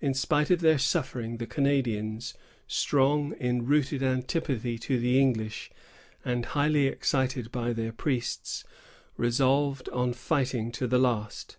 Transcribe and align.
In 0.00 0.14
spite 0.14 0.50
of 0.52 0.60
their 0.60 0.78
sufferings, 0.78 1.40
the 1.40 1.46
Canadians, 1.48 2.34
strong 2.68 3.32
in 3.32 3.66
rooted 3.66 4.00
antipathy 4.00 4.78
to 4.78 4.96
the 5.00 5.18
English, 5.18 5.72
and 6.24 6.46
highly 6.46 6.86
excited 6.86 7.50
by 7.50 7.72
their 7.72 7.90
priests, 7.90 8.62
resolved 9.16 9.88
on 9.88 10.12
fighting 10.12 10.70
to 10.70 10.86
the 10.86 10.98
last. 11.00 11.56